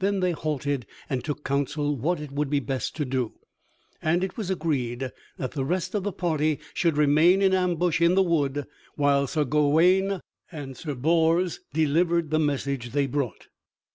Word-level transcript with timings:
Then 0.00 0.20
they 0.20 0.32
halted 0.32 0.84
and 1.08 1.24
took 1.24 1.44
counsel 1.46 1.96
what 1.96 2.20
it 2.20 2.30
would 2.30 2.50
be 2.50 2.60
best 2.60 2.94
to 2.96 3.06
do, 3.06 3.32
and 4.02 4.22
it 4.22 4.36
was 4.36 4.50
agreed 4.50 5.10
that 5.38 5.52
the 5.52 5.64
rest 5.64 5.94
of 5.94 6.02
the 6.02 6.12
party 6.12 6.60
should 6.74 6.98
remain 6.98 7.40
in 7.40 7.54
ambush 7.54 7.98
in 7.98 8.14
the 8.14 8.22
wood 8.22 8.66
while 8.96 9.26
Sir 9.26 9.44
Gawaine 9.46 10.20
and 10.50 10.76
Sir 10.76 10.94
Bors 10.94 11.60
delivered 11.72 12.28
the 12.28 12.38
message 12.38 12.90
they 12.90 13.06
brought. 13.06 13.46